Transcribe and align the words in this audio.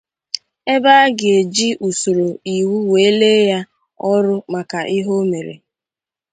ebe 0.73 0.91
a 1.03 1.05
ga-eji 1.17 1.69
usoro 1.87 2.27
iwu 2.55 2.75
wee 2.91 3.13
lee 3.19 3.41
ya 3.51 3.59
ọrụ 4.11 4.35
maka 4.53 4.79
ihe 4.97 5.11
o 5.19 5.29
mere. 5.31 5.55